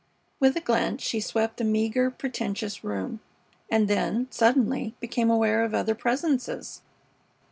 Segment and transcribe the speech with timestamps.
[0.39, 3.19] With a glance she swept the meager, pretentious room,
[3.69, 6.81] and then, suddenly, became aware of other presences.